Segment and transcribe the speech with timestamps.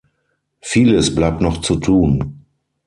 [0.61, 2.41] Vieles bleibt noch zu tun.